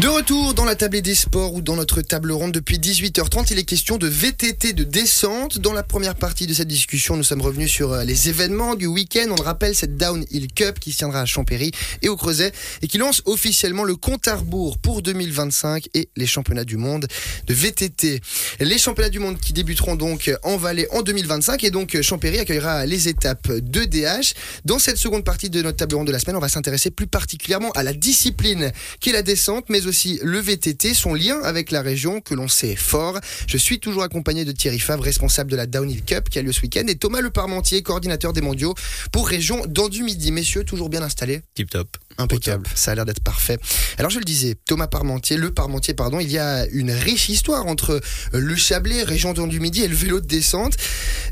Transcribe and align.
De 0.00 0.06
retour 0.06 0.54
dans 0.54 0.64
la 0.64 0.76
table 0.76 1.02
des 1.02 1.16
sports 1.16 1.54
ou 1.54 1.60
dans 1.60 1.74
notre 1.74 2.02
table 2.02 2.30
ronde 2.30 2.52
depuis 2.52 2.78
18h30, 2.78 3.48
il 3.50 3.58
est 3.58 3.64
question 3.64 3.96
de 3.96 4.06
VTT 4.06 4.72
de 4.72 4.84
descente. 4.84 5.58
Dans 5.58 5.72
la 5.72 5.82
première 5.82 6.14
partie 6.14 6.46
de 6.46 6.54
cette 6.54 6.68
discussion, 6.68 7.16
nous 7.16 7.24
sommes 7.24 7.40
revenus 7.40 7.68
sur 7.68 7.92
euh, 7.92 8.04
les 8.04 8.28
événements 8.28 8.76
du 8.76 8.86
week-end. 8.86 9.26
On 9.32 9.34
le 9.34 9.42
rappelle, 9.42 9.74
cette 9.74 9.96
Downhill 9.96 10.52
Cup 10.54 10.78
qui 10.78 10.92
se 10.92 10.98
tiendra 10.98 11.22
à 11.22 11.24
Champéry 11.24 11.72
et 12.02 12.08
au 12.08 12.16
Creuset 12.16 12.52
et 12.80 12.86
qui 12.86 12.98
lance 12.98 13.22
officiellement 13.24 13.82
le 13.82 13.96
compte 13.96 14.28
à 14.28 14.36
rebours 14.36 14.78
pour 14.78 15.02
2025 15.02 15.88
et 15.94 16.10
les 16.16 16.26
championnats 16.28 16.62
du 16.62 16.76
monde 16.76 17.08
de 17.48 17.54
VTT. 17.54 18.20
Les 18.60 18.78
championnats 18.78 19.10
du 19.10 19.18
monde 19.18 19.40
qui 19.40 19.52
débuteront 19.52 19.96
donc 19.96 20.30
en 20.44 20.58
Valais 20.58 20.86
en 20.92 21.02
2025 21.02 21.64
et 21.64 21.70
donc 21.72 22.00
Champéry 22.02 22.38
accueillera 22.38 22.86
les 22.86 23.08
étapes 23.08 23.50
de 23.50 23.84
DH. 23.84 24.34
Dans 24.64 24.78
cette 24.78 24.96
seconde 24.96 25.24
partie 25.24 25.50
de 25.50 25.60
notre 25.60 25.78
table 25.78 25.96
ronde 25.96 26.06
de 26.06 26.12
la 26.12 26.20
semaine, 26.20 26.36
on 26.36 26.40
va 26.40 26.48
s'intéresser 26.48 26.92
plus 26.92 27.08
particulièrement 27.08 27.72
à 27.72 27.82
la 27.82 27.94
discipline 27.94 28.70
qui 29.00 29.10
est 29.10 29.14
la 29.14 29.22
descente, 29.22 29.64
mais 29.68 29.87
aussi 29.88 30.20
le 30.22 30.38
VTT, 30.38 30.94
son 30.94 31.14
lien 31.14 31.40
avec 31.42 31.70
la 31.70 31.82
région 31.82 32.20
que 32.20 32.34
l'on 32.34 32.48
sait 32.48 32.76
fort. 32.76 33.18
Je 33.46 33.56
suis 33.56 33.80
toujours 33.80 34.02
accompagné 34.02 34.44
de 34.44 34.52
Thierry 34.52 34.78
Favre, 34.78 35.02
responsable 35.02 35.50
de 35.50 35.56
la 35.56 35.66
Downhill 35.66 36.04
Cup 36.04 36.28
qui 36.28 36.38
a 36.38 36.42
lieu 36.42 36.52
ce 36.52 36.62
week-end, 36.62 36.84
et 36.86 36.94
Thomas 36.94 37.20
Le 37.20 37.30
Parmentier, 37.30 37.82
coordinateur 37.82 38.32
des 38.32 38.40
mondiaux 38.40 38.74
pour 39.10 39.28
région 39.28 39.64
d'Andu 39.66 40.02
Midi. 40.02 40.30
Messieurs, 40.30 40.64
toujours 40.64 40.88
bien 40.88 41.02
installés 41.02 41.40
Tip 41.54 41.70
top. 41.70 41.96
Impeccable, 42.18 42.66
ça 42.74 42.92
a 42.92 42.94
l'air 42.94 43.04
d'être 43.04 43.22
parfait. 43.22 43.58
Alors 43.96 44.10
je 44.10 44.18
le 44.18 44.24
disais, 44.24 44.56
Thomas 44.66 44.88
Parmentier, 44.88 45.36
le 45.36 45.52
Parmentier, 45.52 45.94
pardon, 45.94 46.20
il 46.20 46.30
y 46.30 46.38
a 46.38 46.66
une 46.66 46.90
riche 46.90 47.28
histoire 47.28 47.66
entre 47.66 48.00
le 48.32 48.56
Chablais, 48.56 49.02
région 49.02 49.32
d'Andu 49.32 49.60
Midi, 49.60 49.82
et 49.82 49.88
le 49.88 49.96
vélo 49.96 50.20
de 50.20 50.26
descente. 50.26 50.76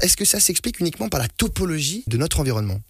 Est-ce 0.00 0.16
que 0.16 0.24
ça 0.24 0.40
s'explique 0.40 0.80
uniquement 0.80 1.08
par 1.08 1.20
la 1.20 1.28
topologie 1.28 2.04
de 2.06 2.16
notre 2.16 2.40
environnement? 2.40 2.80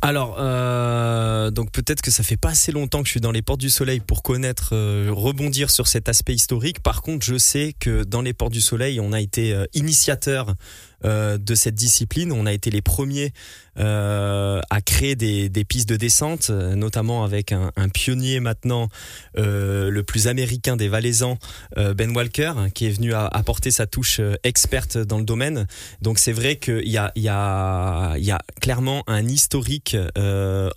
Alors, 0.00 0.36
euh, 0.38 1.50
donc 1.50 1.72
peut-être 1.72 2.02
que 2.02 2.12
ça 2.12 2.22
fait 2.22 2.36
pas 2.36 2.50
assez 2.50 2.70
longtemps 2.70 3.00
que 3.00 3.06
je 3.06 3.12
suis 3.12 3.20
dans 3.20 3.32
les 3.32 3.42
Portes 3.42 3.60
du 3.60 3.70
Soleil 3.70 3.98
pour 3.98 4.22
connaître, 4.22 4.70
euh, 4.72 5.08
rebondir 5.10 5.70
sur 5.70 5.88
cet 5.88 6.08
aspect 6.08 6.34
historique. 6.34 6.80
Par 6.80 7.02
contre, 7.02 7.26
je 7.26 7.36
sais 7.36 7.74
que 7.78 8.04
dans 8.04 8.22
les 8.22 8.32
Portes 8.32 8.52
du 8.52 8.60
Soleil, 8.60 9.00
on 9.00 9.12
a 9.12 9.20
été 9.20 9.52
euh, 9.52 9.66
initiateur 9.74 10.54
euh, 11.04 11.38
de 11.38 11.54
cette 11.54 11.76
discipline. 11.76 12.32
On 12.32 12.44
a 12.44 12.52
été 12.52 12.70
les 12.70 12.82
premiers 12.82 13.32
euh, 13.78 14.60
à 14.68 14.80
créer 14.80 15.14
des, 15.14 15.48
des, 15.48 15.64
pistes 15.64 15.88
de 15.88 15.94
descente, 15.94 16.50
notamment 16.50 17.22
avec 17.22 17.52
un, 17.52 17.70
un 17.76 17.88
pionnier 17.88 18.40
maintenant, 18.40 18.88
euh, 19.36 19.90
le 19.90 20.02
plus 20.02 20.26
américain 20.26 20.76
des 20.76 20.88
Valaisans, 20.88 21.38
Ben 21.76 22.10
Walker, 22.16 22.52
qui 22.74 22.86
est 22.86 22.90
venu 22.90 23.14
apporter 23.14 23.70
sa 23.70 23.86
touche 23.86 24.20
experte 24.42 24.98
dans 24.98 25.18
le 25.18 25.24
domaine. 25.24 25.68
Donc 26.02 26.18
c'est 26.18 26.32
vrai 26.32 26.56
qu'il 26.56 26.88
y 26.88 26.98
a, 26.98 27.12
y, 27.14 27.28
a, 27.28 28.16
y 28.18 28.32
a 28.32 28.40
clairement 28.60 29.04
un 29.06 29.26
historique 29.28 29.96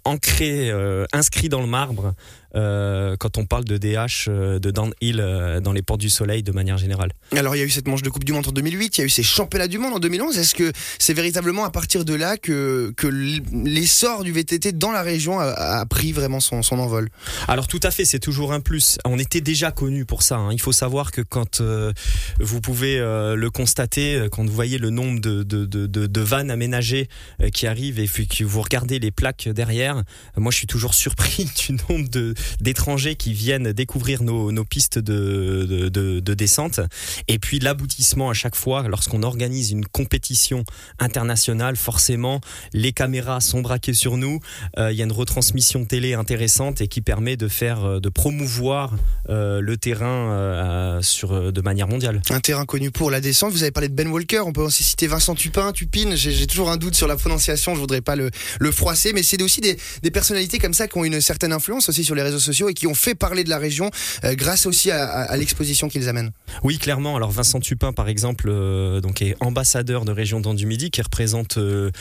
ancré, 0.06 0.72
inscrit 1.14 1.50
dans 1.50 1.62
le 1.62 1.68
marbre 1.68 2.14
euh, 2.56 3.16
quand 3.18 3.38
on 3.38 3.46
parle 3.46 3.64
de 3.66 3.78
DH, 3.78 4.28
euh, 4.28 4.60
de 4.60 4.72
downhill 4.72 5.20
euh, 5.20 5.60
dans 5.62 5.74
les 5.74 5.82
portes 5.82 6.02
du 6.02 6.10
soleil 6.10 6.44
de 6.44 6.52
manière 6.52 6.78
générale. 6.78 7.12
Alors 7.36 7.56
il 7.56 7.60
y 7.60 7.62
a 7.62 7.66
eu 7.66 7.70
cette 7.70 7.88
manche 7.88 8.02
de 8.02 8.10
Coupe 8.10 8.24
du 8.24 8.34
Monde 8.34 8.48
en 8.48 8.52
2008, 8.52 8.98
il 8.98 9.02
y 9.02 9.04
a 9.04 9.06
eu 9.06 9.10
ces 9.10 9.24
championnats 9.24 9.68
du 9.68 9.78
monde 9.78 9.94
en 9.94 10.00
2011. 10.00 10.38
Est-ce 10.38 10.56
que 10.56 10.72
c'est 11.00 11.14
véritablement 11.14 11.64
à 11.64 11.72
partir 11.72 12.06
de 12.06 12.14
là 12.14 12.38
que, 12.38 12.94
que 12.98 13.08
l'essor 13.08 14.24
du 14.24 14.32
VTT 14.32 14.74
dans 14.74 14.92
la 14.92 15.02
région 15.02 15.40
a, 15.40 15.46
a 15.46 15.86
pris 15.86 16.12
vraiment 16.12 16.40
son, 16.40 16.62
son, 16.62 16.80
envol? 16.80 17.10
Alors 17.48 17.68
tout 17.68 17.80
à 17.84 17.92
fait, 17.92 18.06
c'est 18.06 18.20
toujours 18.20 18.54
un 18.54 18.60
plus. 18.60 18.98
On 19.06 19.18
était 19.18 19.42
déjà 19.42 19.72
connu 19.72 20.06
pour 20.06 20.24
ça. 20.24 20.38
Hein. 20.38 20.50
Il 20.52 20.62
faut 20.62 20.72
savoir 20.72 21.12
que 21.12 21.22
quand 21.22 21.62
euh, 21.62 21.94
vous 22.40 22.62
pouvez 22.62 23.00
euh, 23.00 23.36
le 23.36 23.50
constater, 23.50 24.28
quand 24.32 24.46
vous 24.46 24.54
voyez 24.54 24.78
le 24.78 24.90
nombre 24.90 25.22
de, 25.22 25.44
de, 25.44 25.66
de, 25.66 25.88
de 25.88 26.22
vannes 26.22 26.52
aménagées 26.52 27.08
qui 27.54 27.68
arrivent 27.68 28.00
et 28.00 28.08
que 28.08 28.44
vous 28.44 28.62
regardez 28.62 29.00
les 29.00 29.12
plaques 29.12 29.48
derrière, 29.50 30.04
moi 30.36 30.52
je 30.52 30.58
suis 30.58 30.68
toujours 30.68 30.94
surpris 31.02 31.50
du 31.68 31.74
nombre 31.74 32.10
de, 32.10 32.34
d'étrangers 32.60 33.16
qui 33.16 33.34
viennent 33.34 33.74
découvrir 33.74 34.24
nos, 34.24 34.52
nos 34.52 34.66
pistes 34.66 35.00
de, 35.00 35.66
de, 35.70 35.90
de, 35.90 36.20
de, 36.20 36.34
descente. 36.34 36.80
Et 37.28 37.40
puis 37.40 37.60
l'aboutissement 37.60 38.30
à 38.30 38.34
chaque 38.34 38.56
fois, 38.56 38.88
lorsqu'on 38.88 39.24
organise 39.24 39.72
une 39.72 39.86
compétition 39.86 40.64
internationale, 41.00 41.76
forcément, 41.76 42.42
les 42.74 42.92
caméras 42.92 43.42
sont 43.42 43.62
braquées 43.62 43.94
sur 43.94 44.18
nous. 44.18 44.40
Euh, 44.78 44.92
il 44.92 44.98
y 44.98 45.02
a 45.02 45.06
une 45.06 45.12
retransmission 45.12 45.86
télé 45.86 46.14
intéressante 46.14 46.82
et 46.82 46.88
qui 46.88 47.02
permet 47.02 47.38
de 47.38 47.48
faire, 47.48 47.84
euh, 47.86 48.00
de 48.00 48.10
promouvoir 48.10 48.94
euh, 49.30 49.62
le 49.62 49.78
terrain 49.78 51.00
sur, 51.02 51.52
de 51.52 51.62
manière 51.62 51.88
mondiale. 51.88 52.22
Un 52.30 52.40
terrain 52.40 52.66
connu 52.66 52.92
pour 52.92 53.12
la 53.12 53.22
descente. 53.22 53.52
Vous 53.52 53.64
avez 53.64 53.72
parlé 53.72 53.90
de 53.90 53.94
Ben 53.94 54.08
Walker. 54.08 54.40
On 54.40 54.54
peut 54.54 54.62
aussi 54.62 54.84
citer 54.84 55.08
Vincent 55.08 55.36
Tupin, 55.36 55.72
Tupin. 55.72 56.16
J'ai 56.16 56.48
toujours 56.48 56.70
un 56.70 56.78
doute 56.78 56.96
sur 56.96 57.08
la 57.08 57.16
prononciation. 57.16 57.76
Je 57.76 57.80
voudrais 57.80 58.02
pas 58.02 58.16
le, 58.16 58.30
le 58.60 58.72
froisser, 58.72 59.14
mais 59.14 59.24
c'est 59.24 59.42
aussi 59.42 59.62
des, 59.62 59.78
des 60.02 60.12
personnalités 60.12 60.60
comme 60.60 60.74
ça 60.74 60.88
qui 60.88 60.98
ont 60.98 61.04
une 61.04 61.22
certaine 61.22 61.54
influence 61.54 61.90
aussi 61.90 62.04
sur 62.04 62.16
les 62.16 62.22
réseaux 62.24 62.31
sociaux 62.40 62.70
et 62.70 62.74
qui 62.74 62.88
ont 62.88 62.96
fait 62.96 63.16
parler 63.16 63.44
de 63.44 63.50
la 63.50 63.58
région 63.58 63.90
euh, 64.24 64.36
grâce 64.36 64.66
aussi 64.66 64.92
à, 64.92 65.36
l'exposition 65.38 65.88
qu'ils 65.90 66.10
amènent. 66.10 66.32
Oui, 66.64 66.78
clairement. 66.78 67.16
Alors 67.16 67.32
Vincent 67.32 67.60
Tupin, 67.60 67.94
par 67.94 68.10
exemple, 68.10 68.48
euh, 68.50 69.02
donc 69.02 69.22
est 69.22 69.36
ambassadeur 69.40 70.06
de 70.06 70.12
région 70.12 70.40
d'Andu-Midi, 70.40 70.92
qui 70.92 71.02
représente 71.02 71.58
euh, 71.58 71.92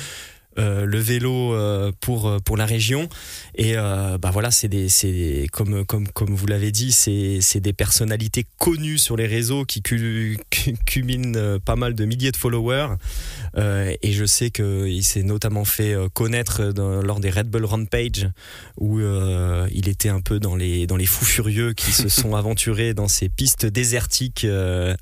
le 0.56 0.98
vélo 0.98 1.54
pour 2.00 2.36
pour 2.44 2.56
la 2.56 2.66
région 2.66 3.08
et 3.54 3.74
bah 3.76 4.30
voilà 4.32 4.50
c'est 4.50 4.68
des 4.68 4.88
c'est 4.88 5.46
comme 5.52 5.86
comme 5.86 6.08
comme 6.08 6.34
vous 6.34 6.46
l'avez 6.46 6.70
dit 6.72 6.92
c'est 6.92 7.38
c'est 7.40 7.60
des 7.60 7.72
personnalités 7.72 8.44
connues 8.58 8.98
sur 8.98 9.16
les 9.16 9.26
réseaux 9.26 9.64
qui 9.64 9.80
cumulent 9.80 11.60
pas 11.64 11.76
mal 11.76 11.94
de 11.94 12.04
milliers 12.04 12.32
de 12.32 12.36
followers 12.36 12.88
et 13.56 14.12
je 14.12 14.24
sais 14.24 14.50
que 14.50 14.86
il 14.86 15.02
s'est 15.02 15.22
notamment 15.22 15.64
fait 15.64 15.94
connaître 16.14 16.72
dans, 16.72 17.02
lors 17.02 17.20
des 17.20 17.30
Red 17.30 17.48
Bull 17.48 17.64
Rampage 17.64 18.28
où 18.78 19.00
il 19.00 19.88
était 19.88 20.08
un 20.08 20.20
peu 20.20 20.38
dans 20.38 20.56
les 20.56 20.86
dans 20.86 20.96
les 20.96 21.06
fous 21.06 21.24
furieux 21.24 21.72
qui 21.72 21.92
se 21.92 22.08
sont 22.08 22.34
aventurés 22.40 22.94
dans 22.94 23.08
ces 23.08 23.28
pistes 23.28 23.66
désertiques 23.66 24.46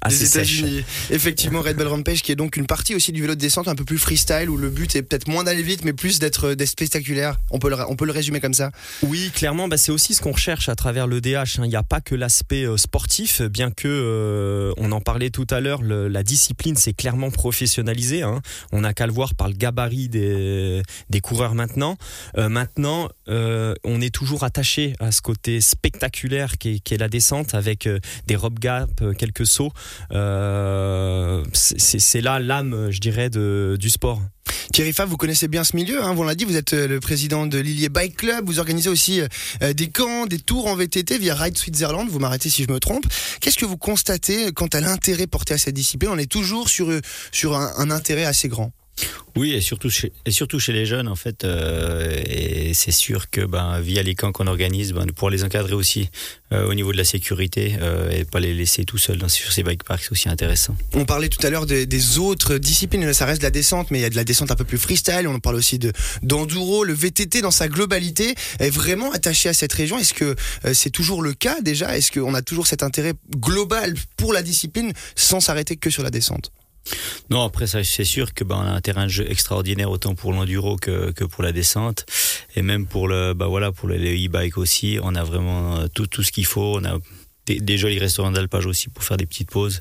assez 0.01 0.27
États-Unis 0.27 0.85
effectivement 1.11 1.61
Red 1.61 1.77
Bull 1.77 1.89
Rampage 1.89 2.23
qui 2.23 2.33
est 2.33 2.37
donc 2.37 2.57
une 2.57 2.67
partie 2.67 2.95
aussi 2.95 3.13
du 3.13 3.21
vélo 3.21 3.35
de 3.35 3.41
descente 3.41 3.69
un 3.69 3.75
peu 3.75 3.85
plus 3.85 3.99
freestyle 3.99 4.51
où 4.51 4.57
le 4.57 4.71
but 4.71 4.95
est 4.97 5.03
peut-être 5.03 5.29
moins 5.29 5.45
d'aller 5.45 5.63
vite, 5.63 5.85
mais 5.85 5.93
plus 5.93 6.19
d'être 6.19 6.55
spectaculaire. 6.65 7.39
On 7.51 7.59
peut, 7.59 7.71
le, 7.71 7.77
on 7.89 7.97
peut 7.97 8.05
le 8.05 8.13
résumer 8.13 8.41
comme 8.41 8.55
ça. 8.55 8.71
Oui, 9.03 9.31
clairement, 9.35 9.69
bah, 9.69 9.77
c'est 9.77 9.93
aussi 9.93 10.15
ce 10.15 10.21
qu'on 10.21 10.33
recherche 10.33 10.69
à 10.69 10.75
travers 10.75 11.07
le 11.07 11.21
DH. 11.21 11.37
Hein. 11.37 11.65
Il 11.65 11.69
n'y 11.69 11.77
a 11.77 11.83
pas 11.83 12.01
que 12.01 12.15
l'aspect 12.15 12.65
euh, 12.65 12.77
sportif, 12.77 13.43
bien 13.43 13.71
que 13.71 13.89
euh, 13.89 14.73
on 14.77 14.93
en 14.93 15.01
parlait 15.01 15.31
tout 15.31 15.47
à 15.51 15.61
l'heure, 15.61 15.83
la 15.83 16.23
discipline 16.23 16.77
s'est 16.77 16.93
clairement 16.93 17.31
professionnalisée. 17.31 18.23
Hein. 18.23 18.38
On 18.73 18.81
n'a 18.81 18.95
qu'à 18.95 19.07
le 19.07 19.13
voir 19.13 19.35
par 19.35 19.49
le 19.49 19.55
gabarit 19.55 20.09
des, 20.09 20.83
coureurs 21.23 21.55
maintenant. 21.55 21.97
Euh, 22.37 22.49
maintenant, 22.49 23.09
euh, 23.29 23.75
on 23.85 24.01
est 24.01 24.15
toujours 24.15 24.45
attaché 24.45 24.95
à 25.01 25.13
ce 25.13 25.21
côté 25.21 25.61
spectaculaire 25.61 26.59
qui 26.59 26.77
est, 26.77 26.79
qui 26.81 26.95
est 26.95 26.99
la 26.99 27.09
descente 27.09 27.55
avec 27.55 27.87
euh, 27.87 27.99
des 28.27 28.37
rope 28.37 28.59
gap, 28.59 28.91
quelques 29.17 29.47
sauts. 29.47 29.73
c'est 31.53 32.21
là 32.21 32.39
l'âme, 32.39 32.91
je 32.91 33.01
dirais, 33.01 33.31
du 33.31 33.91
sport. 33.91 34.21
Thierry 34.73 34.93
Favre, 34.93 35.11
vous 35.11 35.17
connaissez 35.17 35.49
bien 35.49 35.65
ce 35.65 35.77
milieu, 35.77 36.03
hein, 36.03 36.15
vous 36.15 36.25
l'a 36.25 36.35
dit, 36.35 36.45
vous 36.45 36.57
êtes 36.57 36.73
le 36.73 37.01
président 37.01 37.47
de 37.47 37.59
Lillier 37.59 37.89
Bike 37.89 38.17
Club, 38.17 38.47
vous 38.47 38.59
organisez 38.59 38.89
aussi 38.89 39.21
euh, 39.63 39.73
des 39.73 39.89
camps, 39.89 40.27
des 40.27 40.39
tours 40.39 40.67
en 40.67 40.77
VTT 40.77 41.19
via 41.19 41.35
Ride 41.35 41.57
Switzerland, 41.57 42.09
vous 42.09 42.19
m'arrêtez 42.19 42.51
si 42.51 42.65
je 42.65 42.73
me 42.73 42.81
trompe. 42.81 43.07
Qu'est-ce 43.41 43.59
que 43.59 43.67
vous 43.67 43.77
constatez 43.77 44.53
quant 44.53 44.67
à 44.67 44.81
l'intérêt 44.81 45.27
porté 45.27 45.55
à 45.55 45.59
cette 45.59 45.75
discipline? 45.75 46.11
On 46.13 46.19
est 46.19 46.31
toujours 46.31 46.69
sur, 46.69 46.93
sur 47.33 47.57
un 47.57 47.91
intérêt 47.91 48.25
assez 48.25 48.49
grand. 48.49 48.73
Oui, 49.39 49.53
et 49.53 49.61
surtout 49.61 49.89
chez, 49.89 50.13
et 50.27 50.33
surtout 50.33 50.59
chez 50.59 50.73
les 50.73 50.85
jeunes, 50.85 51.07
en 51.07 51.15
fait. 51.15 51.45
Euh, 51.45 52.21
et 52.27 52.75
c'est 52.75 52.91
sûr 52.91 53.31
que 53.31 53.43
ben, 53.43 53.79
via 53.81 54.03
les 54.03 54.17
camps 54.17 54.33
qu'on 54.33 54.49
organise, 54.49 54.93
ben, 54.93 55.07
pour 55.07 55.31
les 55.31 55.45
encadrer 55.45 55.75
aussi 55.75 56.11
euh, 56.53 56.69
au 56.69 56.75
niveau 56.75 56.91
de 56.91 56.97
la 56.97 57.05
sécurité 57.05 57.77
euh, 57.81 58.11
et 58.11 58.25
pas 58.25 58.41
les 58.41 58.53
laisser 58.53 58.85
tout 58.85 58.99
seuls 58.99 59.19
dans, 59.19 59.29
sur 59.29 59.53
ces 59.53 59.63
bike 59.63 59.85
parks, 59.85 60.03
c'est 60.03 60.13
aussi 60.13 60.29
intéressant. 60.29 60.77
On 60.93 61.05
parlait 61.05 61.29
tout 61.29 61.45
à 61.47 61.51
l'heure 61.51 61.67
des, 61.67 62.19
autres 62.19 62.59
disciplines. 62.59 63.13
Ça 63.13 63.27
reste 63.27 63.41
de 63.41 63.47
la 63.47 63.51
descente, 63.51 63.91
mais 63.91 64.01
il 64.01 64.03
y 64.03 64.07
a 64.07 64.11
de 64.11 64.17
la 64.17 64.25
descente 64.25 64.51
un 64.51 64.57
peu 64.57 64.65
plus 64.65 64.79
freestyle. 64.79 65.29
On 65.29 65.39
parle 65.39 65.57
aussi 65.57 65.79
de 65.79 65.93
d'enduro. 66.23 66.83
Le 66.83 66.93
VTT, 66.93 67.41
dans 67.41 67.53
sa 67.53 67.69
globalité, 67.69 68.35
est 68.59 68.71
vraiment 68.71 69.13
attaché 69.13 69.49
à 69.49 69.53
cette 69.53 69.73
région. 69.73 69.99
Est-ce 69.99 70.15
que 70.15 70.35
c'est 70.73 70.91
toujours 70.91 71.23
le 71.23 71.33
cas 71.33 71.61
déjà? 71.61 71.97
Est-ce 71.97 72.11
qu'on 72.11 72.35
a 72.35 72.43
toujours 72.43 72.67
cet 72.67 72.83
intérêt 72.83 73.13
global 73.37 73.95
pour 74.17 74.33
la 74.33 74.43
discipline 74.43 74.93
sans 75.15 75.41
s'arrêter 75.41 75.77
que 75.77 75.91
sur 75.91 76.03
la 76.03 76.11
descente? 76.11 76.51
Non, 77.31 77.43
après 77.45 77.67
ça, 77.67 77.85
c'est 77.85 78.05
sûr 78.05 78.35
que 78.35 78.45
ben, 78.45 78.57
on 78.57 78.67
a 78.67 78.71
un 78.71 78.81
terrain 78.81 79.05
de 79.05 79.11
jeu 79.11 79.31
extraordinaire 79.31 79.91
autant 79.91 80.15
pour 80.15 80.33
l'enduro 80.33 80.77
que, 80.77 81.11
que 81.13 81.25
pour 81.25 81.43
la 81.43 81.53
descente 81.53 82.07
et 82.57 82.63
même 82.63 82.87
pour 82.87 83.09
le 83.09 83.35
bah 83.35 83.47
voilà 83.47 83.73
pour 83.73 83.89
le 83.89 83.97
e-bike 83.97 84.59
aussi. 84.59 84.99
On 85.03 85.15
a 85.15 85.25
vraiment 85.25 85.89
tout 85.89 86.07
tout 86.07 86.23
ce 86.23 86.33
qu'il 86.33 86.47
faut. 86.47 86.79
On 86.79 86.85
a 86.85 86.99
des 87.47 87.79
jolis 87.79 87.99
restaurants 87.99 88.31
d'alpage 88.31 88.67
aussi 88.67 88.89
pour 88.89 89.05
faire 89.05 89.17
des 89.17 89.27
petites 89.27 89.51
pauses. 89.51 89.81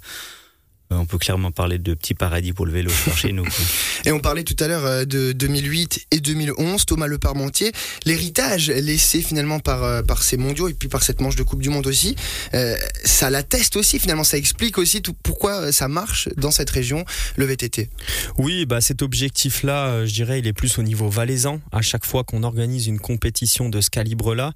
On 0.89 1.05
peut 1.05 1.17
clairement 1.17 1.51
parler 1.51 1.79
de 1.79 1.93
petit 1.93 2.13
paradis 2.13 2.53
pour 2.53 2.65
le 2.65 2.71
vélo 2.71 2.91
chez 3.15 3.33
nous. 3.33 3.45
Et 4.05 4.11
on 4.11 4.19
parlait 4.19 4.43
tout 4.43 4.55
à 4.59 4.67
l'heure 4.67 4.85
euh, 4.85 5.05
de 5.05 5.31
2008 5.33 6.07
et 6.11 6.19
2011, 6.19 6.85
Thomas 6.85 7.07
Le 7.07 7.17
Parmentier, 7.17 7.71
l'héritage 8.05 8.69
laissé 8.69 9.21
finalement 9.21 9.59
par, 9.59 9.83
euh, 9.83 10.01
par 10.01 10.23
ces 10.23 10.37
mondiaux 10.37 10.69
et 10.69 10.73
puis 10.73 10.87
par 10.87 11.03
cette 11.03 11.19
manche 11.19 11.35
de 11.35 11.43
Coupe 11.43 11.61
du 11.61 11.69
Monde 11.69 11.87
aussi, 11.87 12.15
euh, 12.53 12.77
ça 13.03 13.29
l'atteste 13.29 13.75
aussi 13.75 13.99
finalement, 13.99 14.23
ça 14.23 14.37
explique 14.37 14.77
aussi 14.77 15.01
tout 15.01 15.13
pourquoi 15.13 15.71
ça 15.71 15.87
marche 15.87 16.29
dans 16.37 16.51
cette 16.51 16.69
région, 16.69 17.03
le 17.35 17.45
VTT. 17.45 17.89
Oui, 18.37 18.65
bah 18.65 18.81
cet 18.81 19.01
objectif-là, 19.01 20.05
je 20.05 20.13
dirais, 20.13 20.39
il 20.39 20.47
est 20.47 20.53
plus 20.53 20.77
au 20.77 20.83
niveau 20.83 21.09
valaisan. 21.09 21.59
À 21.71 21.81
chaque 21.81 22.05
fois 22.05 22.23
qu'on 22.23 22.43
organise 22.43 22.87
une 22.87 22.99
compétition 22.99 23.69
de 23.69 23.81
ce 23.81 23.89
calibre-là, 23.89 24.53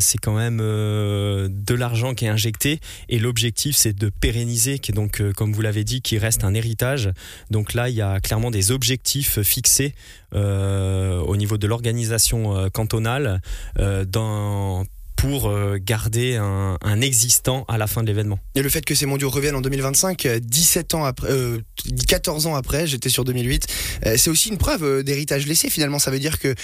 c'est 0.00 0.18
quand 0.18 0.36
même 0.36 0.58
de 0.58 1.74
l'argent 1.74 2.14
qui 2.14 2.24
est 2.24 2.28
injecté 2.28 2.80
et 3.08 3.18
l'objectif 3.18 3.76
c'est 3.76 3.92
de 3.92 4.08
pérenniser, 4.08 4.78
qui 4.78 4.92
est 4.92 4.94
donc, 4.94 5.01
comme 5.08 5.52
vous 5.52 5.62
l'avez 5.62 5.84
dit, 5.84 6.02
qui 6.02 6.18
reste 6.18 6.44
un 6.44 6.54
héritage. 6.54 7.10
Donc 7.50 7.74
là, 7.74 7.88
il 7.88 7.94
y 7.94 8.02
a 8.02 8.20
clairement 8.20 8.50
des 8.50 8.70
objectifs 8.70 9.40
fixés 9.42 9.94
euh, 10.34 11.20
au 11.20 11.36
niveau 11.36 11.58
de 11.58 11.66
l'organisation 11.66 12.56
euh, 12.56 12.68
cantonale 12.68 13.40
euh, 13.78 14.04
dans 14.04 14.84
pour 15.22 15.48
euh, 15.48 15.78
garder 15.80 16.34
un, 16.34 17.00
existant 17.00 17.64
à 17.68 17.78
la 17.78 17.86
fin 17.86 18.02
de 18.02 18.08
l'événement. 18.08 18.40
Et 18.56 18.62
le 18.62 18.68
fait 18.68 18.84
que 18.84 18.96
ces 18.96 19.06
mondiaux 19.06 19.30
reviennent 19.30 19.54
en 19.54 19.60
2025, 19.60 20.26
17 20.26 20.94
euh, 20.94 20.96
ans 20.96 21.04
après, 21.04 21.28
14 22.08 22.44
euh, 22.44 22.48
ans 22.48 22.56
après, 22.56 22.88
j'étais 22.88 23.08
sur 23.08 23.22
2008, 23.22 23.66
c'est 24.16 24.30
aussi 24.30 24.48
une 24.48 24.58
preuve 24.58 25.04
d'héritage 25.04 25.46
laissé 25.46 25.70
finalement. 25.70 26.00
Ça 26.00 26.10
veut 26.10 26.18
dire 26.18 26.40
que 26.40 26.54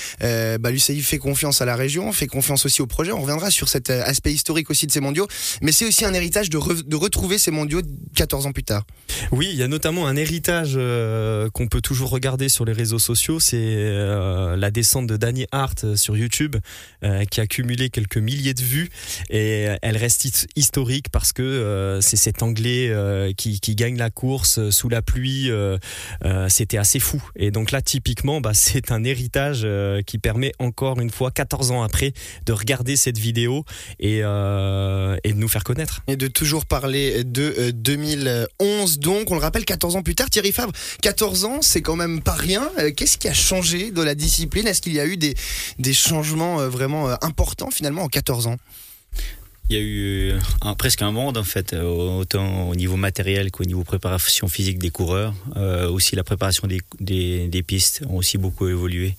bah, 0.59 0.73
l'UCI 0.73 1.01
fait 1.03 1.19
confiance 1.19 1.63
à 1.63 1.67
la 1.67 1.77
région, 1.77 2.11
fait 2.13 2.27
confiance 2.27 2.67
aussi 2.67 2.83
au 2.83 2.89
projet. 2.89 3.13
On 3.13 3.21
reviendra 3.21 3.53
sur 3.53 3.69
cet 3.69 3.91
aspect 3.91 4.33
historique 4.33 4.71
aussi 4.71 4.89
de 4.89 4.93
ces 4.93 5.01
mondiaux, 5.01 5.29
mais 5.63 5.71
c'est 5.71 5.87
aussi 5.87 6.05
un 6.05 6.13
héritage 6.13 6.51
de, 6.51 6.59
de, 6.83 6.97
retrouver 6.97 7.39
ces 7.39 7.53
mondiaux 7.53 7.81
14 8.17 8.47
ans 8.47 8.53
plus 8.53 8.65
tard. 8.65 8.85
Oui, 9.31 9.49
il 9.53 9.57
y 9.57 9.63
a 9.63 9.69
notamment 9.69 10.09
un 10.09 10.17
héritage 10.17 10.75
qu'on 11.53 11.69
peut 11.69 11.81
toujours 11.81 12.11
regarder 12.11 12.49
sur 12.49 12.65
les 12.65 12.73
réseaux 12.73 12.99
sociaux, 12.99 13.39
c'est 13.39 13.87
la 14.57 14.71
descente 14.73 15.07
de 15.07 15.17
Danny 15.17 15.47
Hart 15.53 15.95
sur 15.95 16.17
YouTube, 16.17 16.57
qui 17.31 17.41
a 17.41 17.47
cumulé 17.47 17.91
quelques 17.91 18.19
milliers 18.19 18.48
de 18.55 18.63
vues 18.63 18.89
et 19.31 19.69
elle 19.83 19.97
reste 19.97 20.49
historique 20.57 21.09
parce 21.11 21.33
que 21.33 21.43
euh, 21.43 22.01
c'est 22.01 22.17
cet 22.17 22.43
Anglais 22.43 22.89
euh, 22.91 23.33
qui, 23.33 23.59
gagne 23.75 23.97
la 23.97 24.11
course 24.11 24.59
euh, 24.59 24.71
sous 24.71 24.89
la 24.89 25.03
pluie. 25.03 25.51
C'était 26.49 26.79
assez 26.79 26.99
fou. 26.99 27.23
Et 27.37 27.51
donc 27.51 27.71
là, 27.71 27.83
typiquement, 27.83 28.41
bah, 28.41 28.53
c'est 28.55 28.91
un 28.91 29.05
héritage 29.05 29.67
qui 30.07 30.19
permet 30.19 30.53
encore 30.59 31.01
une 31.01 31.11
fois, 31.11 31.31
14 31.31 31.71
ans 31.71 31.83
après, 31.83 32.13
de 32.47 32.53
regarder 32.53 32.97
cette 32.97 33.19
vidéo 33.19 33.65
et, 33.99 34.19
et 34.19 34.23
de 34.23 35.35
nous 35.35 35.49
faire 35.49 35.65
connaître. 35.65 36.03
Et 36.09 36.17
de 36.17 36.27
toujours 36.27 36.67
parler 36.67 37.25
de 37.25 37.71
2011. 37.71 38.99
Donc, 38.99 39.31
on 39.31 39.35
le 39.35 39.41
rappelle, 39.41 39.65
14 39.65 39.97
ans 39.97 40.03
plus 40.03 40.15
tard, 40.15 40.31
Thierry 40.31 40.53
Favre, 40.53 40.73
14 41.03 41.45
ans, 41.45 41.59
c'est 41.63 41.83
quand 41.83 41.97
même 41.97 42.23
pas 42.23 42.35
rien. 42.35 42.71
Qu'est-ce 42.97 43.19
qui 43.19 43.29
a 43.29 43.35
changé 43.35 43.91
de 43.91 44.03
la 44.03 44.15
discipline? 44.15 44.67
Est-ce 44.67 44.81
qu'il 44.81 44.95
y 44.95 45.01
a 45.01 45.07
eu 45.07 45.17
des, 45.17 45.35
des 45.79 45.93
changements 45.93 46.69
vraiment 46.69 47.09
importants 47.23 47.71
finalement 47.71 48.03
en 48.03 48.09
14 48.09 48.29
ans 48.29 48.38
il 49.71 49.77
y 49.77 49.81
a 49.81 49.83
eu 49.83 50.33
un, 50.63 50.75
presque 50.75 51.03
un 51.03 51.13
monde 51.13 51.37
en 51.37 51.45
fait, 51.45 51.75
euh, 51.75 51.83
autant 51.83 52.69
au 52.71 52.75
niveau 52.75 52.97
matériel 52.97 53.51
qu'au 53.51 53.65
niveau 53.65 53.85
préparation 53.85 54.49
physique 54.49 54.79
des 54.79 54.91
coureurs. 54.91 55.35
Euh, 55.57 55.91
aussi 55.91 56.17
la 56.17 56.25
préparation 56.25 56.67
des, 56.67 57.49
des, 57.49 57.63
pistes 57.63 58.03
ont 58.09 58.17
aussi 58.17 58.39
beaucoup 58.39 58.69
évolué. 58.69 59.15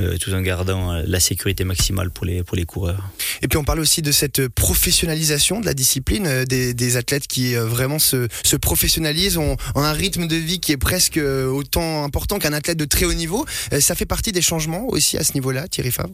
Euh, 0.00 0.18
tout 0.18 0.34
en 0.34 0.40
gardant 0.40 0.92
la 1.06 1.20
sécurité 1.20 1.62
maximale 1.62 2.10
pour 2.10 2.26
les, 2.26 2.42
pour 2.42 2.56
les 2.56 2.64
coureurs. 2.64 3.10
Et 3.42 3.46
puis 3.46 3.58
on 3.58 3.62
parle 3.62 3.78
aussi 3.78 4.02
de 4.02 4.10
cette 4.10 4.48
professionnalisation 4.48 5.60
de 5.60 5.66
la 5.66 5.74
discipline, 5.74 6.44
des, 6.46 6.74
des 6.74 6.96
athlètes 6.96 7.28
qui 7.28 7.54
vraiment 7.54 8.00
se, 8.00 8.26
se 8.42 8.56
professionnalisent, 8.56 9.38
ont, 9.38 9.56
ont, 9.76 9.82
un 9.82 9.92
rythme 9.92 10.26
de 10.26 10.34
vie 10.34 10.58
qui 10.58 10.72
est 10.72 10.76
presque 10.76 11.16
autant 11.16 12.02
important 12.02 12.40
qu'un 12.40 12.52
athlète 12.52 12.76
de 12.76 12.86
très 12.86 13.06
haut 13.06 13.14
niveau. 13.14 13.46
ça 13.78 13.94
fait 13.94 14.04
partie 14.04 14.32
des 14.32 14.42
changements 14.42 14.84
aussi 14.88 15.16
à 15.16 15.22
ce 15.22 15.34
niveau-là, 15.34 15.68
Thierry 15.68 15.92
Favre? 15.92 16.10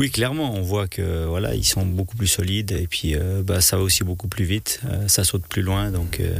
Oui, 0.00 0.12
clairement, 0.12 0.54
on 0.54 0.62
voit 0.62 0.86
que 0.86 1.26
voilà, 1.26 1.56
ils 1.56 1.64
sont 1.64 1.84
beaucoup 1.84 2.16
plus 2.16 2.28
solides 2.28 2.70
et 2.70 2.86
puis 2.86 3.16
euh, 3.16 3.42
bah, 3.42 3.60
ça 3.60 3.76
va 3.76 3.82
aussi 3.82 4.04
beaucoup 4.04 4.28
plus 4.28 4.44
vite, 4.44 4.80
euh, 4.84 5.08
ça 5.08 5.24
saute 5.24 5.44
plus 5.48 5.62
loin, 5.62 5.90
donc 5.90 6.20
euh, 6.20 6.38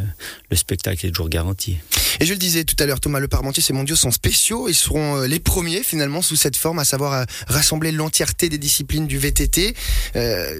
le 0.48 0.56
spectacle 0.56 1.04
est 1.04 1.08
toujours 1.08 1.28
garanti. 1.28 1.76
Et 2.20 2.24
je 2.24 2.32
le 2.32 2.38
disais 2.38 2.62
tout 2.62 2.76
à 2.78 2.86
l'heure, 2.86 3.00
Thomas 3.00 3.18
Le 3.18 3.26
Parmentier, 3.26 3.60
ces 3.60 3.72
mondiaux 3.72 3.96
sont 3.96 4.12
spéciaux, 4.12 4.68
ils 4.68 4.74
seront 4.74 5.22
les 5.22 5.40
premiers 5.40 5.82
finalement 5.82 6.22
sous 6.22 6.36
cette 6.36 6.56
forme, 6.56 6.78
à 6.78 6.84
savoir 6.84 7.26
rassembler 7.48 7.90
l'entièreté 7.90 8.48
des 8.48 8.58
disciplines 8.58 9.08
du 9.08 9.18
VTT. 9.18 9.74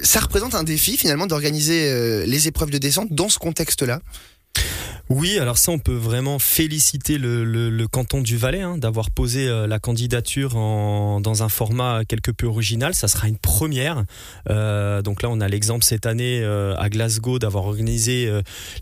ça 0.03 0.19
représente 0.19 0.55
un 0.55 0.63
défi 0.63 0.97
finalement 0.97 1.27
d'organiser 1.27 2.25
les 2.25 2.47
épreuves 2.47 2.69
de 2.69 2.77
descente 2.77 3.11
dans 3.11 3.27
ce 3.27 3.39
contexte-là? 3.39 4.01
Oui, 5.09 5.39
alors 5.39 5.57
ça, 5.57 5.71
on 5.71 5.79
peut 5.79 5.95
vraiment 5.95 6.37
féliciter 6.37 7.17
le, 7.17 7.87
canton 7.87 8.21
du 8.21 8.37
Valais 8.37 8.61
hein, 8.61 8.77
d'avoir 8.77 9.09
posé 9.09 9.47
euh, 9.47 9.65
la 9.65 9.79
candidature 9.79 10.53
dans 10.53 11.43
un 11.43 11.49
format 11.49 12.05
quelque 12.07 12.29
peu 12.29 12.45
original. 12.45 12.93
Ça 12.93 13.07
sera 13.07 13.27
une 13.27 13.39
première. 13.39 14.05
Euh, 14.51 15.01
donc 15.01 15.23
là, 15.23 15.29
on 15.31 15.41
a 15.41 15.47
l'exemple 15.47 15.83
cette 15.83 16.05
année 16.05 16.41
euh, 16.43 16.75
à 16.77 16.89
Glasgow 16.89 17.39
d'avoir 17.39 17.65
organisé 17.65 18.31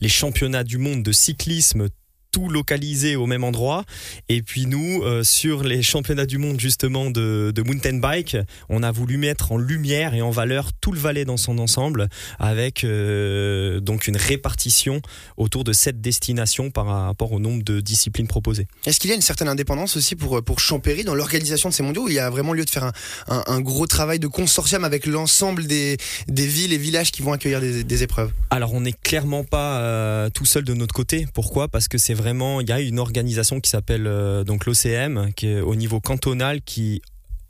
les 0.02 0.10
championnats 0.10 0.66
du 0.66 0.78
monde 0.78 1.02
de 1.02 1.14
cyclisme 1.14 1.88
tout 2.32 2.50
localisé 2.50 3.16
au 3.16 3.26
même 3.26 3.44
endroit. 3.44 3.84
Et 4.30 4.42
puis 4.42 4.66
nous, 4.66 5.02
euh, 5.04 5.24
sur 5.24 5.64
les 5.64 5.82
championnats 5.82 6.26
du 6.26 6.38
monde 6.38 6.60
justement 6.60 7.10
de, 7.10 7.52
de, 7.54 7.62
mountain 7.62 7.98
bike, 7.98 8.38
on 8.70 8.84
a 8.84 8.92
voulu 8.92 9.18
mettre 9.18 9.52
en 9.52 9.58
lumière 9.58 10.14
et 10.14 10.22
en 10.22 10.32
valeur 10.32 10.72
tout 10.74 10.92
le 10.92 11.00
Valais 11.00 11.26
dans 11.26 11.38
son 11.38 11.60
ensemble, 11.60 12.10
avec 12.40 12.84
euh, 12.84 13.80
donc 13.80 14.08
une 14.08 14.18
répartition 14.18 15.02
autour 15.38 15.64
de 15.64 15.74
cette 15.74 16.02
destination 16.02 16.72
par 16.72 16.88
rapport 16.88 17.32
au 17.32 17.40
nombre 17.40 17.64
de 17.64 17.80
disciplines 17.82 18.28
proposées. 18.28 18.68
Est-ce 18.86 19.00
qu'il 19.00 19.10
y 19.10 19.14
a 19.14 19.16
une 19.16 19.22
certaine 19.22 19.48
indépendance 19.48 19.96
aussi 19.96 20.16
pour 20.16 20.44
pour 20.44 20.60
Champéry 20.60 21.04
dans 21.04 21.16
l'organisation 21.16 21.70
de 21.70 21.74
ces 21.74 21.84
mondiaux 21.84 22.06
où 22.06 22.10
il 22.10 22.16
y 22.16 22.20
a 22.20 22.30
vraiment 22.30 22.54
lieu 22.54 22.66
de 22.66 22.70
faire 22.70 22.92
un, 23.28 23.44
un, 23.48 23.62
gros 23.62 23.88
travail 23.88 24.20
de 24.20 24.28
consortium 24.28 24.84
avec 24.84 25.06
l'ensemble 25.06 25.66
des, 25.68 25.98
des 26.28 26.48
villes 26.48 26.74
et 26.74 26.78
villages 26.78 27.12
qui 27.12 27.22
vont 27.22 27.34
accueillir 27.34 27.62
des, 27.62 27.84
des 27.84 28.04
épreuves? 28.04 28.32
Alors 28.50 28.74
on 28.74 28.82
n'est 28.82 28.94
clairement 28.94 29.44
pas 29.44 29.80
euh, 29.80 30.30
tout 30.30 30.46
seul 30.46 30.64
de 30.64 30.74
notre 30.74 30.94
côté. 30.94 31.28
Pourquoi? 31.34 31.68
Parce 31.68 31.88
que 31.88 31.98
c'est 31.98 32.14
il 32.62 32.70
y 32.70 32.72
a 32.72 32.80
une 32.82 33.00
organisation 33.00 33.60
qui 33.60 33.70
s'appelle 33.70 34.08
euh, 34.08 34.44
donc 34.44 34.66
l'OCM, 34.66 35.34
qui 35.36 35.48
est 35.48 35.62
au 35.62 35.76
niveau 35.76 36.00
cantonal, 36.00 36.62
qui 36.62 37.02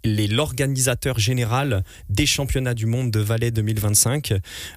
l'organisateur 0.04 1.20
général 1.20 1.84
des 2.10 2.26
championnats 2.26 2.74
du 2.74 2.86
monde 2.86 3.12
de 3.12 3.20
Valais 3.20 3.52
2025. 3.52 4.34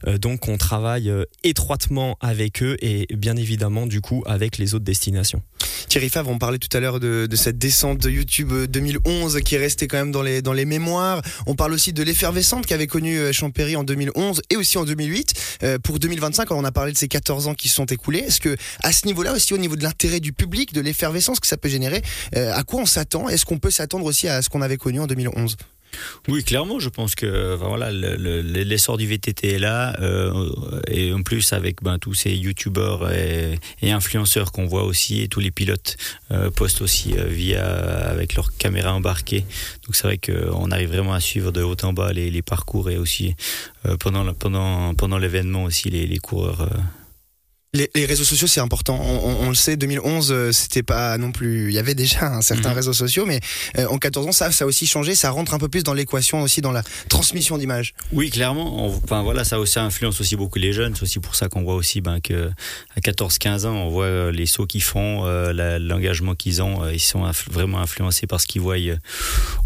Euh, 0.06 0.18
donc 0.18 0.48
on 0.48 0.56
travaille 0.56 1.10
euh, 1.10 1.24
étroitement 1.44 2.16
avec 2.20 2.62
eux 2.62 2.76
et 2.80 3.06
bien 3.14 3.36
évidemment 3.36 3.86
du 3.86 4.00
coup 4.00 4.22
avec 4.26 4.58
les 4.58 4.74
autres 4.74 4.84
destinations. 4.84 5.42
Thierry 5.88 6.08
Favre, 6.08 6.30
on 6.30 6.38
parlait 6.38 6.58
tout 6.58 6.74
à 6.76 6.80
l'heure 6.80 7.00
de, 7.00 7.28
cette 7.34 7.58
descente 7.58 7.98
de 7.98 8.10
YouTube 8.10 8.52
2011 8.52 9.40
qui 9.40 9.54
est 9.54 9.58
restée 9.58 9.88
quand 9.88 9.96
même 9.96 10.12
dans 10.12 10.22
les, 10.22 10.42
dans 10.42 10.52
les 10.52 10.64
mémoires. 10.64 11.22
On 11.46 11.54
parle 11.54 11.72
aussi 11.72 11.92
de 11.92 12.02
l'effervescente 12.02 12.66
qu'avait 12.66 12.86
connue 12.86 13.18
euh, 13.18 13.32
Champéry 13.32 13.76
en 13.76 13.84
2011 13.84 14.42
et 14.50 14.56
aussi 14.56 14.78
en 14.78 14.84
2008. 14.84 15.58
pour 15.82 15.98
2025, 15.98 16.50
on 16.52 16.64
a 16.64 16.72
parlé 16.72 16.92
de 16.92 16.98
ces 16.98 17.08
14 17.08 17.48
ans 17.48 17.54
qui 17.54 17.68
se 17.68 17.74
sont 17.74 17.86
écoulés. 17.86 18.20
Est-ce 18.20 18.40
que 18.40 18.56
à 18.82 18.92
ce 18.92 19.06
niveau-là 19.06 19.32
aussi, 19.32 19.54
au 19.54 19.58
niveau 19.58 19.76
de 19.76 19.82
l'intérêt 19.82 20.20
du 20.20 20.32
public, 20.32 20.72
de 20.72 20.80
l'effervescence 20.80 21.40
que 21.40 21.46
ça 21.46 21.56
peut 21.56 21.68
générer, 21.68 22.02
à 22.34 22.62
quoi 22.62 22.80
on 22.80 22.86
s'attend? 22.86 23.28
Est-ce 23.28 23.44
qu'on 23.44 23.58
peut 23.58 23.70
s'attendre 23.70 24.04
aussi 24.04 24.28
à 24.28 24.42
ce 24.42 24.48
qu'on 24.48 24.62
avait 24.62 24.76
connu 24.76 25.00
en 25.00 25.06
2011 25.10 25.56
oui, 26.28 26.44
clairement, 26.44 26.78
je 26.78 26.88
pense 26.88 27.14
que 27.14 27.54
voilà, 27.54 27.90
l'essor 27.90 28.96
du 28.96 29.06
VTT 29.06 29.54
est 29.54 29.58
là, 29.58 29.96
euh, 30.00 30.50
et 30.88 31.12
en 31.12 31.22
plus 31.22 31.52
avec 31.52 31.82
ben, 31.82 31.98
tous 31.98 32.14
ces 32.14 32.32
youtubeurs 32.32 33.10
et, 33.12 33.58
influenceurs 33.82 34.52
qu'on 34.52 34.66
voit 34.66 34.84
aussi, 34.84 35.22
et 35.22 35.28
tous 35.28 35.40
les 35.40 35.50
pilotes 35.50 35.96
euh, 36.30 36.50
postent 36.50 36.82
aussi 36.82 37.14
euh, 37.16 37.24
via 37.24 37.64
avec 37.64 38.34
leur 38.34 38.56
caméra 38.56 38.94
embarquée. 38.94 39.44
Donc 39.86 39.96
c'est 39.96 40.04
vrai 40.04 40.18
qu'on 40.18 40.70
arrive 40.70 40.90
vraiment 40.90 41.12
à 41.12 41.20
suivre 41.20 41.50
de 41.52 41.62
haut 41.62 41.76
en 41.82 41.92
bas 41.92 42.12
les, 42.12 42.42
parcours 42.42 42.90
et 42.90 42.96
aussi 42.96 43.34
pendant 44.00 44.32
pendant 44.32 44.94
pendant 44.94 45.18
l'événement 45.18 45.64
aussi 45.64 45.90
les, 45.90 46.06
les 46.06 46.18
coureurs 46.18 46.70
les, 47.72 47.88
les, 47.94 48.04
réseaux 48.04 48.24
sociaux, 48.24 48.48
c'est 48.48 48.60
important. 48.60 49.00
On, 49.00 49.46
on, 49.46 49.48
le 49.48 49.54
sait, 49.54 49.76
2011, 49.76 50.32
euh, 50.32 50.50
c'était 50.50 50.82
pas 50.82 51.16
non 51.18 51.30
plus. 51.30 51.68
Il 51.68 51.74
y 51.74 51.78
avait 51.78 51.94
déjà 51.94 52.26
un 52.26 52.42
certain 52.42 52.70
mhm. 52.70 52.74
réseaux 52.74 52.92
sociaux, 52.92 53.26
mais 53.26 53.38
euh, 53.78 53.86
en 53.86 53.98
14 53.98 54.26
ans, 54.26 54.32
ça, 54.32 54.50
ça 54.50 54.64
a 54.64 54.66
aussi 54.66 54.88
changé. 54.88 55.14
Ça 55.14 55.30
rentre 55.30 55.54
un 55.54 55.58
peu 55.58 55.68
plus 55.68 55.84
dans 55.84 55.94
l'équation 55.94 56.42
aussi, 56.42 56.62
dans 56.62 56.72
la 56.72 56.82
transmission 57.08 57.58
d'images. 57.58 57.94
Oui, 58.12 58.28
clairement. 58.30 58.86
enfin 58.86 59.22
voilà, 59.22 59.44
ça 59.44 59.60
aussi 59.60 59.78
influence 59.78 60.20
aussi 60.20 60.34
beaucoup 60.34 60.58
les 60.58 60.72
jeunes. 60.72 60.96
C'est 60.96 61.04
aussi 61.04 61.20
pour 61.20 61.36
ça 61.36 61.48
qu'on 61.48 61.62
voit 61.62 61.76
aussi 61.76 62.00
ben, 62.00 62.20
que 62.20 62.50
à 62.96 63.00
14-15 63.00 63.66
ans, 63.66 63.74
on 63.74 63.88
voit 63.88 64.06
euh, 64.06 64.32
les 64.32 64.46
sauts 64.46 64.66
qu'ils 64.66 64.82
font, 64.82 65.24
l'engagement 65.52 66.34
qu'ils 66.34 66.62
ont. 66.62 66.88
ils 66.88 66.98
sont 66.98 67.30
vraiment 67.50 67.78
influencés 67.78 68.26
par 68.26 68.40
ce 68.40 68.48
qu'ils 68.48 68.62
voient 68.62 68.76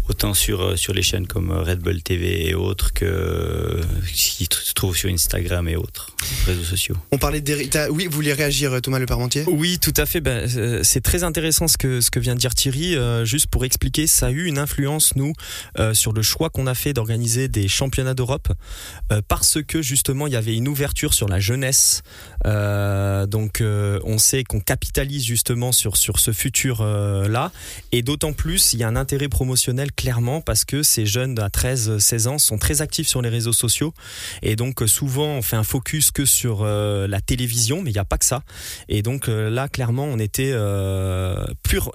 autant 0.09 0.33
sur 0.33 0.77
sur 0.77 0.93
les 0.93 1.01
chaînes 1.01 1.25
comme 1.25 1.51
Red 1.51 1.79
Bull 1.79 2.03
TV 2.03 2.47
et 2.49 2.53
autres 2.53 2.93
que 2.93 3.81
ce 4.13 4.37
qu'ils 4.37 4.47
trouvent 4.75 4.95
sur 4.95 5.09
Instagram 5.09 5.67
et 5.67 5.75
autres 5.75 6.11
réseaux 6.45 6.63
sociaux. 6.63 6.95
On 7.11 7.17
parlait 7.17 7.41
d'héritage 7.41 7.89
Oui, 7.95 8.07
vous 8.07 8.15
voulez 8.15 8.33
réagir, 8.33 8.81
Thomas 8.81 8.99
Le 8.99 9.05
Parmentier? 9.05 9.45
Oui, 9.47 9.79
tout 9.79 9.93
à 9.95 10.05
fait. 10.05 10.19
Ben, 10.19 10.49
euh, 10.57 10.81
c'est 10.83 10.99
très 10.99 11.23
intéressant 11.23 11.69
ce 11.69 11.77
que, 11.77 12.19
vient 12.19 12.35
de 12.35 12.39
dire 12.39 12.53
Thierry. 12.53 12.93
Euh, 12.97 13.23
juste 13.23 13.47
pour 13.47 13.63
expliquer, 13.63 14.05
ça 14.05 14.25
a 14.25 14.31
eu 14.31 14.47
une 14.47 14.57
influence, 14.57 15.15
nous, 15.15 15.31
euh, 15.79 15.93
sur 15.93 16.11
le 16.11 16.21
choix 16.21 16.49
qu'on 16.49 16.67
a 16.67 16.75
fait 16.75 16.91
d'organiser 16.91 17.47
des 17.47 17.69
championnats 17.69 18.13
d'Europe, 18.13 18.51
parce 19.29 19.59
que 19.65 19.81
justement, 19.81 20.27
il 20.27 20.33
y 20.33 20.35
avait 20.35 20.57
une 20.57 20.67
ouverture 20.67 21.13
sur 21.13 21.29
la 21.29 21.39
jeunesse. 21.39 22.01
donc, 22.43 23.63
on 23.63 24.17
sait 24.17 24.43
qu'on 24.43 24.59
capitalise 24.59 25.23
justement 25.23 25.71
sur, 25.71 25.95
sur 25.95 26.19
ce 26.19 26.33
futur-là. 26.33 27.51
et 27.93 28.01
d'autant 28.01 28.33
plus, 28.33 28.73
il 28.73 28.79
y 28.79 28.83
a 28.83 28.89
un 28.89 28.97
intérêt 28.97 29.29
promotionnel, 29.29 29.93
clairement, 29.93 30.41
parce 30.41 30.65
que 30.65 30.83
ces 30.83 31.05
jeunes 31.05 31.39
à 31.39 31.49
13, 31.49 31.99
16 31.99 32.27
ans 32.27 32.37
sont 32.39 32.57
très 32.57 32.81
actifs 32.81 33.07
sur 33.07 33.21
les 33.21 33.29
réseaux 33.29 33.53
sociaux. 33.53 33.93
Et 34.41 34.57
donc, 34.57 34.83
souvent, 34.85 35.27
on 35.27 35.41
fait 35.41 35.55
un 35.55 35.63
focus 35.63 36.11
que 36.11 36.25
sur 36.25 36.65
la 36.65 37.21
télévision, 37.21 37.84
mais 37.85 37.91
il 37.91 37.93
n'y 37.93 37.99
a 37.99 38.05
pas 38.05 38.17
que 38.17 38.25
ça. 38.25 38.43
Et 38.89 39.01
donc 39.01 39.29
euh, 39.29 39.49
là, 39.49 39.69
clairement, 39.69 40.03
on 40.03 40.19
était 40.19 40.51
euh, 40.53 41.45
pur, 41.63 41.91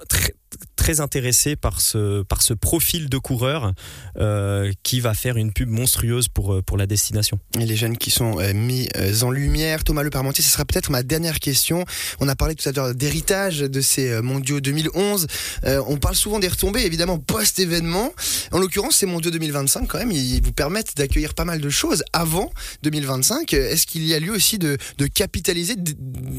très 0.81 0.99
intéressé 0.99 1.55
par 1.55 1.79
ce, 1.79 2.23
par 2.23 2.41
ce 2.41 2.55
profil 2.55 3.07
de 3.07 3.19
coureur 3.19 3.73
euh, 4.17 4.71
qui 4.81 4.99
va 4.99 5.13
faire 5.13 5.37
une 5.37 5.53
pub 5.53 5.69
monstrueuse 5.69 6.27
pour, 6.27 6.55
euh, 6.55 6.63
pour 6.63 6.75
la 6.75 6.87
destination. 6.87 7.39
Et 7.59 7.67
les 7.67 7.75
jeunes 7.75 7.97
qui 7.97 8.09
sont 8.09 8.39
euh, 8.39 8.51
mis 8.55 8.89
en 9.21 9.29
lumière, 9.29 9.83
Thomas 9.83 10.01
Le 10.01 10.09
Parmentier, 10.09 10.43
ce 10.43 10.49
sera 10.49 10.65
peut-être 10.65 10.89
ma 10.89 11.03
dernière 11.03 11.39
question. 11.39 11.85
On 12.19 12.27
a 12.27 12.35
parlé 12.35 12.55
tout 12.55 12.67
à 12.67 12.71
l'heure 12.71 12.95
d'héritage 12.95 13.59
de 13.59 13.79
ces 13.79 14.21
mondiaux 14.23 14.59
2011. 14.59 15.27
on 15.65 15.97
parle 15.97 16.15
souvent 16.15 16.39
des 16.39 16.47
retombées, 16.47 16.83
évidemment, 16.83 17.19
post-événement. 17.19 18.11
En 18.51 18.57
l'occurrence, 18.57 18.95
ces 18.95 19.05
mondiaux 19.05 19.29
2025, 19.29 19.87
quand 19.87 19.99
même, 19.99 20.11
ils 20.11 20.41
vous 20.41 20.51
permettent 20.51 20.97
d'accueillir 20.97 21.35
pas 21.35 21.45
mal 21.45 21.61
de 21.61 21.69
choses 21.69 22.03
avant 22.11 22.51
2025. 22.81 23.53
Est-ce 23.53 23.85
qu'il 23.85 24.03
y 24.03 24.15
a 24.15 24.19
lieu 24.19 24.31
aussi 24.31 24.57
de, 24.57 24.79
de 24.97 25.05
capitaliser 25.05 25.75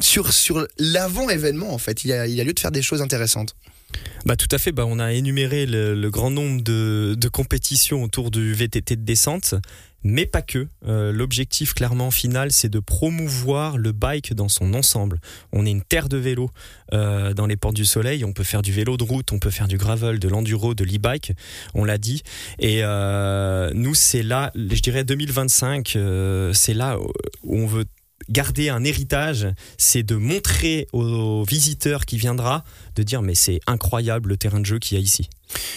sur, 0.00 0.32
sur 0.32 0.66
l'avant-événement, 0.78 1.72
en 1.72 1.78
fait? 1.78 2.04
Il 2.04 2.08
y, 2.08 2.12
a, 2.12 2.26
il 2.26 2.34
y 2.34 2.40
a 2.40 2.44
lieu 2.44 2.54
de 2.54 2.60
faire 2.60 2.72
des 2.72 2.82
choses 2.82 3.02
intéressantes 3.02 3.54
bah 4.24 4.36
tout 4.36 4.48
à 4.50 4.58
fait. 4.58 4.72
Bah 4.72 4.84
on 4.86 4.98
a 4.98 5.12
énuméré 5.12 5.66
le, 5.66 6.10
grand 6.10 6.30
nombre 6.30 6.62
de, 6.62 7.28
compétitions 7.28 8.02
autour 8.02 8.30
du 8.30 8.52
VTT 8.52 8.96
de 8.96 9.04
descente, 9.04 9.54
mais 10.04 10.26
pas 10.26 10.42
que. 10.42 10.68
Euh, 10.86 11.12
l'objectif 11.12 11.74
clairement 11.74 12.10
final, 12.10 12.52
c'est 12.52 12.68
de 12.68 12.78
promouvoir 12.78 13.78
le 13.78 13.92
bike 13.92 14.34
dans 14.34 14.48
son 14.48 14.74
ensemble. 14.74 15.18
On 15.52 15.66
est 15.66 15.70
une 15.70 15.82
terre 15.82 16.08
de 16.08 16.16
vélo 16.16 16.50
euh, 16.92 17.34
dans 17.34 17.46
les 17.46 17.56
portes 17.56 17.76
du 17.76 17.84
Soleil. 17.84 18.24
On 18.24 18.32
peut 18.32 18.44
faire 18.44 18.62
du 18.62 18.72
vélo 18.72 18.96
de 18.96 19.04
route, 19.04 19.32
on 19.32 19.38
peut 19.38 19.50
faire 19.50 19.68
du 19.68 19.76
gravel, 19.76 20.18
de 20.18 20.28
l'enduro, 20.28 20.74
de 20.74 20.84
l'e-bike. 20.84 21.32
On 21.74 21.84
l'a 21.84 21.98
dit. 21.98 22.22
Et 22.58 22.80
euh, 22.82 23.70
nous, 23.74 23.94
c'est 23.94 24.22
là, 24.22 24.52
je 24.54 24.80
dirais 24.80 25.04
2025, 25.04 25.98
c'est 26.52 26.74
là 26.74 26.98
où 27.42 27.56
on 27.58 27.66
veut 27.66 27.84
garder 28.28 28.68
un 28.68 28.84
héritage, 28.84 29.48
c'est 29.78 30.02
de 30.02 30.16
montrer 30.16 30.86
aux 30.92 31.44
visiteurs 31.44 32.06
qui 32.06 32.16
viendra, 32.16 32.64
de 32.96 33.02
dire 33.02 33.22
mais 33.22 33.34
c'est 33.34 33.60
incroyable 33.66 34.30
le 34.30 34.36
terrain 34.36 34.60
de 34.60 34.66
jeu 34.66 34.78
qu'il 34.78 34.98
y 34.98 35.00
a 35.00 35.04
ici. 35.04 35.28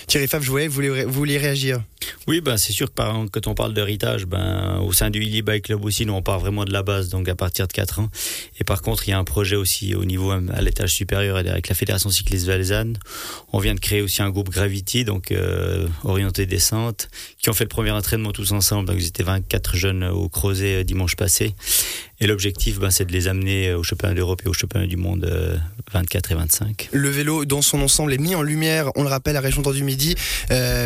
Thierry 0.08 0.28
Favre, 0.28 0.68
vous 0.68 1.12
voulez 1.12 1.38
réagir? 1.38 1.82
Oui, 2.28 2.42
ben, 2.42 2.58
c'est 2.58 2.72
sûr 2.72 2.88
que 2.88 2.94
par, 2.94 3.14
quand 3.32 3.48
on 3.48 3.56
parle 3.56 3.74
d'héritage, 3.74 4.26
ben, 4.26 4.80
au 4.80 4.94
sein 4.94 5.10
du 5.10 5.22
Illy 5.22 5.42
Bike 5.42 5.66
Club 5.66 5.84
aussi, 5.86 6.06
nous, 6.06 6.14
on 6.14 6.22
part 6.22 6.40
vraiment 6.40 6.66
de 6.66 6.72
la 6.72 6.84
base, 6.84 7.10
donc 7.10 7.28
à 7.30 7.36
partir 7.36 7.68
de 7.68 7.74
4 7.74 8.00
ans. 8.00 8.10
Et 8.60 8.64
par 8.64 8.82
contre, 8.82 9.08
il 9.08 9.12
y 9.12 9.14
a 9.14 9.20
un 9.20 9.24
projet 9.24 9.56
aussi 9.56 9.96
au 9.96 10.06
niveau, 10.06 10.32
à 10.32 10.62
l'étage 10.62 10.94
supérieur, 10.94 11.38
avec 11.38 11.68
la 11.68 11.76
Fédération 11.76 12.10
Cycliste 12.10 12.46
Valaisanne. 12.46 12.98
On 13.54 13.60
vient 13.60 13.76
de 13.76 13.80
créer 13.80 14.02
aussi 14.02 14.22
un 14.22 14.30
groupe 14.30 14.50
Gravity, 14.50 15.04
donc 15.04 15.32
euh, 15.32 15.88
orienté 16.04 16.46
descente, 16.46 17.10
qui 17.40 17.50
ont 17.50 17.54
fait 17.54 17.64
le 17.64 17.70
premier 17.70 17.92
entraînement 17.92 18.32
tous 18.32 18.52
ensemble. 18.52 18.88
Donc, 18.88 18.98
ils 19.00 19.08
étaient 19.08 19.24
24 19.24 19.76
jeunes 19.76 20.04
au 20.04 20.30
Crozet 20.30 20.82
euh, 20.82 20.84
dimanche 20.84 21.16
passé. 21.16 21.56
Et 22.20 22.28
l'objectif, 22.28 22.80
ben, 22.80 22.92
c'est 22.92 23.06
de 23.06 23.12
les 23.12 23.28
amener 23.28 23.74
au 23.74 23.84
championnat 23.84 24.14
d'Europe 24.14 24.42
et 24.46 24.50
au 24.50 24.54
championnat 24.54 24.88
du 24.88 24.98
monde 24.98 25.26
24 25.92 26.32
euh, 26.32 26.34
et 26.34 26.38
25. 26.38 26.90
Le 26.94 27.05
vélo, 27.10 27.46
dans 27.46 27.62
son 27.62 27.82
ensemble, 27.82 28.14
est 28.14 28.18
mis 28.18 28.36
en 28.36 28.42
lumière, 28.42 28.92
on 28.96 29.04
le 29.04 29.10
rappelle, 29.10 29.36
à 29.38 29.42
Région 29.42 29.62
du 29.62 29.84
Midi, 29.84 30.16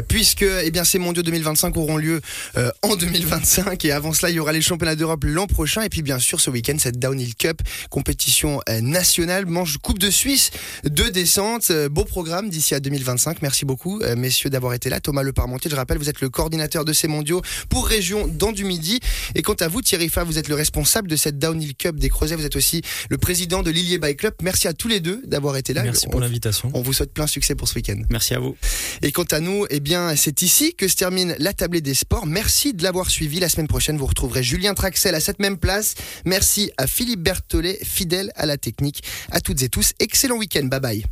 puisque 0.07 0.43
eh 0.43 0.71
bien, 0.71 0.83
c'est 0.83 0.99
mon 0.99 1.13
2025 1.21 1.77
auront 1.77 1.97
lieu 1.97 2.21
euh, 2.57 2.71
en 2.81 2.95
2025 2.95 3.85
et 3.85 3.91
avant 3.91 4.13
cela 4.13 4.29
il 4.29 4.35
y 4.35 4.39
aura 4.39 4.51
les 4.51 4.61
championnats 4.61 4.95
d'Europe 4.95 5.23
l'an 5.25 5.47
prochain 5.47 5.81
et 5.81 5.89
puis 5.89 6.01
bien 6.01 6.19
sûr 6.19 6.39
ce 6.39 6.49
week-end 6.49 6.75
cette 6.77 6.99
Downhill 6.99 7.35
Cup 7.35 7.61
compétition 7.89 8.61
euh, 8.69 8.81
nationale 8.81 9.45
manche 9.45 9.77
Coupe 9.77 9.99
de 9.99 10.09
Suisse 10.09 10.51
de 10.83 11.03
descente 11.03 11.69
euh, 11.71 11.89
beau 11.89 12.05
programme 12.05 12.49
d'ici 12.49 12.75
à 12.75 12.79
2025 12.79 13.41
merci 13.41 13.65
beaucoup 13.65 14.01
messieurs 14.17 14.49
d'avoir 14.49 14.73
été 14.73 14.89
là. 14.89 14.99
Thomas 14.99 15.23
Le 15.23 15.33
Parmentier 15.33 15.69
je 15.69 15.75
rappelle 15.75 15.97
vous 15.97 16.09
êtes 16.09 16.21
le 16.21 16.29
coordinateur 16.29 16.85
de 16.85 16.93
ces 16.93 17.07
mondiaux 17.07 17.41
pour 17.69 17.87
région 17.87 18.27
dans 18.27 18.51
du 18.51 18.63
Midi 18.63 18.99
et 19.35 19.41
quant 19.41 19.53
à 19.53 19.67
vous 19.67 19.81
Thierry 19.81 20.09
Fa 20.09 20.23
vous 20.23 20.37
êtes 20.37 20.47
le 20.47 20.55
responsable 20.55 21.07
de 21.09 21.15
cette 21.15 21.37
Downhill 21.37 21.75
Cup 21.75 21.97
des 21.97 22.09
Creusets 22.09 22.35
vous 22.35 22.45
êtes 22.45 22.55
aussi 22.55 22.81
le 23.09 23.17
président 23.17 23.63
de 23.63 23.71
l'Illier 23.71 23.97
Bike 23.97 24.19
Club. 24.19 24.33
Merci 24.41 24.67
à 24.67 24.73
tous 24.73 24.87
les 24.87 24.99
deux 24.99 25.21
d'avoir 25.25 25.57
été 25.57 25.73
là. 25.73 25.83
Merci 25.83 26.07
pour 26.09 26.19
l'invitation 26.19 26.71
on 26.73 26.81
vous 26.81 26.93
souhaite 26.93 27.13
plein 27.13 27.27
succès 27.27 27.55
pour 27.55 27.67
ce 27.67 27.75
week-end 27.75 28.01
merci 28.09 28.33
à 28.33 28.39
vous 28.39 28.55
et 29.01 29.11
quant 29.11 29.23
à 29.31 29.39
nous 29.39 29.65
eh 29.69 29.79
bien 29.79 30.15
c'est 30.15 30.41
ici 30.41 30.73
que 30.75 30.87
se 30.87 30.95
termine 30.95 31.35
la 31.39 31.53
tablée 31.53 31.81
des 31.81 31.93
sports. 31.93 32.25
Merci 32.25 32.73
de 32.73 32.83
l'avoir 32.83 33.09
suivi. 33.09 33.39
La 33.39 33.49
semaine 33.49 33.67
prochaine, 33.67 33.97
vous 33.97 34.05
retrouverez 34.05 34.43
Julien 34.43 34.73
Traxel 34.73 35.15
à 35.15 35.19
cette 35.19 35.39
même 35.39 35.57
place. 35.57 35.95
Merci 36.25 36.71
à 36.77 36.87
Philippe 36.87 37.21
Berthollet, 37.21 37.79
fidèle 37.83 38.31
à 38.35 38.45
la 38.45 38.57
technique. 38.57 39.03
À 39.31 39.41
toutes 39.41 39.61
et 39.61 39.69
tous, 39.69 39.93
excellent 39.99 40.37
week-end. 40.37 40.65
Bye 40.65 40.79
bye. 40.79 41.09